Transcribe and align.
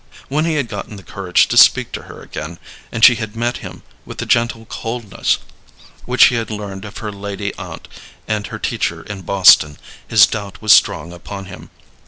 When 0.29 0.45
he 0.45 0.55
had 0.55 0.67
gotten 0.67 0.95
the 0.95 1.03
courage 1.03 1.47
to 1.49 1.57
speak 1.57 1.91
to 1.91 2.01
her, 2.09 2.27
and 2.91 3.05
she 3.05 3.15
had 3.17 3.35
met 3.35 3.57
him 3.57 3.83
with 4.03 4.17
the 4.17 4.25
gentle 4.25 4.65
coldness 4.65 5.37
which 6.05 6.23
she 6.23 6.33
had 6.33 6.49
learned 6.49 6.85
of 6.85 6.97
her 6.97 7.11
lady 7.11 7.53
aunt 7.53 7.87
and 8.27 8.47
her 8.47 8.57
teacher 8.57 9.03
in 9.03 9.21
Boston, 9.21 9.77
his 10.07 10.25
doubt 10.25 10.59
was 10.59 10.73
strong 10.73 11.13
upon 11.13 11.45
him. 11.45 11.69